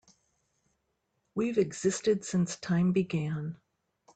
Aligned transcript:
We've 1.35 1.59
existed 1.59 2.25
since 2.25 2.57
time 2.57 2.91
began. 2.91 3.59